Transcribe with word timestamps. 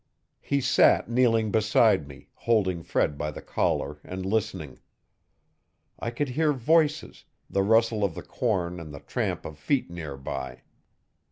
He 0.41 0.61
sat 0.61 1.11
kneeling 1.11 1.51
beside 1.51 2.07
me, 2.07 2.27
holding 2.33 2.81
Fred 2.81 3.19
by 3.19 3.29
the 3.29 3.39
collar 3.43 3.99
and 4.03 4.25
listening. 4.25 4.79
I 5.99 6.09
could 6.09 6.29
hear 6.29 6.53
voices, 6.53 7.25
the 7.47 7.61
rustle 7.61 8.03
of 8.03 8.15
the 8.15 8.23
corn 8.23 8.79
and 8.79 8.91
the 8.91 8.99
tramp 9.01 9.45
of 9.45 9.59
feet 9.59 9.91
near 9.91 10.17
by. 10.17 10.63